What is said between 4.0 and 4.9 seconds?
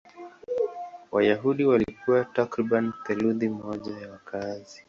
wakazi.